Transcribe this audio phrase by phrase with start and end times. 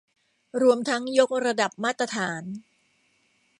[0.61, 2.43] รวมทั้งยกระดับมาตรฐาน